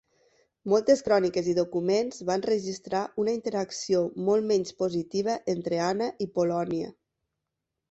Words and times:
Moltes 0.71 1.03
cròniques 1.07 1.49
i 1.51 1.53
documents 1.57 2.23
van 2.29 2.45
registrar 2.47 3.03
una 3.25 3.35
interacció 3.39 4.03
molt 4.31 4.49
menys 4.55 4.75
positiva 4.83 5.39
entre 5.57 5.85
Anna 5.93 6.11
i 6.27 6.31
Polònia. 6.41 6.93